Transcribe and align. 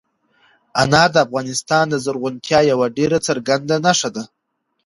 انار 0.81 1.09
د 1.13 1.17
افغانستان 1.25 1.85
د 1.89 1.95
زرغونتیا 2.05 2.59
یوه 2.71 2.87
ډېره 2.97 3.17
څرګنده 3.27 3.75
نښه 3.85 4.09
ده. 4.15 4.23